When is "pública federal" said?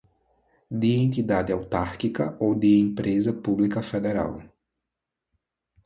3.31-4.41